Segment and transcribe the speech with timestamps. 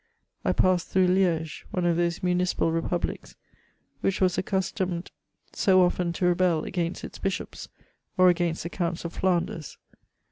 [0.43, 3.35] I passed through Liege, one of those municipal republics,
[3.99, 5.11] which was accustomed
[5.53, 7.69] so often to rebel against its bishops,
[8.17, 9.77] or against the counts of Flanders.